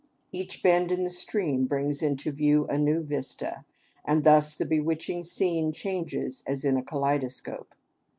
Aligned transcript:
Each 0.31 0.63
bend 0.63 0.91
in 0.91 1.03
the 1.03 1.11
stream 1.11 1.65
brings 1.67 2.01
into 2.01 2.31
view 2.31 2.65
a 2.65 2.75
new 2.79 3.03
vista, 3.03 3.65
and 4.03 4.23
thus 4.23 4.55
the 4.55 4.65
bewitching 4.65 5.21
scene 5.21 5.71
changes 5.71 6.41
as 6.47 6.65
in 6.65 6.75
a 6.75 6.81
kaleidoscope. 6.81 7.75